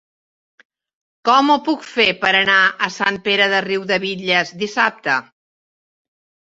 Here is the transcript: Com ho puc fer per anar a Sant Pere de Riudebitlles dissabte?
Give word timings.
Com 1.29 1.51
ho 1.51 1.57
puc 1.67 1.85
fer 1.89 2.07
per 2.25 2.33
anar 2.39 2.57
a 2.89 2.91
Sant 2.99 3.23
Pere 3.29 3.51
de 3.55 3.63
Riudebitlles 3.69 4.59
dissabte? 4.65 5.25